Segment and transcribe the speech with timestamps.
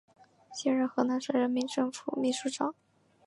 [0.51, 2.73] 现任河南省人民政府秘书长。